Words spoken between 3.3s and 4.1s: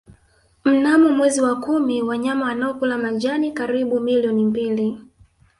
karibu